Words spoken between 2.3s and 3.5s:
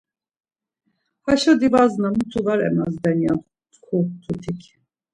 var emazden ya